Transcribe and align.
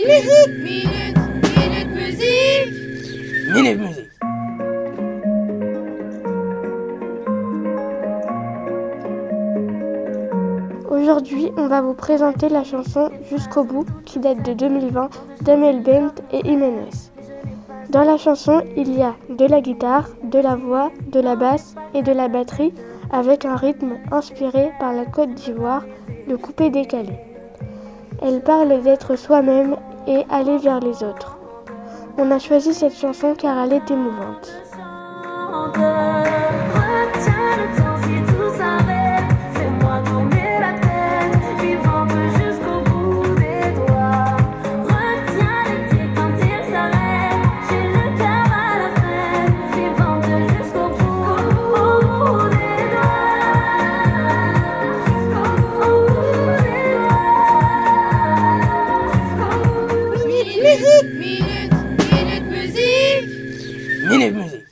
Minute, 0.00 0.62
minute, 0.62 1.88
musique. 1.92 2.72
Minute 3.52 3.80
Musique. 3.80 4.10
Aujourd'hui, 10.88 11.50
on 11.56 11.66
va 11.66 11.80
vous 11.80 11.94
présenter 11.94 12.48
la 12.48 12.62
chanson 12.62 13.10
Jusqu'au 13.28 13.64
bout 13.64 13.86
qui 14.04 14.20
date 14.20 14.44
de 14.44 14.52
2020 14.52 15.10
d'Amel 15.42 15.82
Bent 15.82 16.14
et 16.30 16.42
Jiménez. 16.44 16.90
Dans 17.90 18.04
la 18.04 18.18
chanson, 18.18 18.62
il 18.76 18.96
y 18.96 19.02
a 19.02 19.16
de 19.28 19.46
la 19.46 19.60
guitare, 19.60 20.08
de 20.22 20.38
la 20.38 20.54
voix, 20.54 20.92
de 21.08 21.18
la 21.18 21.34
basse 21.34 21.74
et 21.94 22.02
de 22.02 22.12
la 22.12 22.28
batterie 22.28 22.72
avec 23.10 23.44
un 23.44 23.56
rythme 23.56 23.96
inspiré 24.12 24.70
par 24.78 24.92
la 24.92 25.06
Côte 25.06 25.34
d'Ivoire, 25.34 25.84
le 26.28 26.36
coupé 26.36 26.70
décalé. 26.70 27.18
Elle 28.20 28.42
parle 28.42 28.82
d'être 28.82 29.16
soi-même 29.16 29.76
et 30.08 30.24
aller 30.30 30.58
vers 30.58 30.80
les 30.80 31.04
autres. 31.04 31.38
On 32.16 32.30
a 32.30 32.38
choisi 32.38 32.74
cette 32.74 32.96
chanson 32.96 33.34
car 33.36 33.58
elle 33.58 33.74
est 33.74 33.90
émouvante. 33.90 34.50
Doigts. 64.08 64.32
Jusqu'au 64.32 64.67